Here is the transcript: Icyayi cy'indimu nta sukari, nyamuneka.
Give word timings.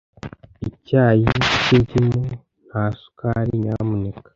Icyayi 0.67 1.25
cy'indimu 1.63 2.21
nta 2.67 2.83
sukari, 2.99 3.51
nyamuneka. 3.63 4.27